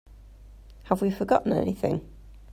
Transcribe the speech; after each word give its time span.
Have 0.85 1.03
we 1.03 1.11
forgotten 1.11 1.53
anything? 1.53 2.01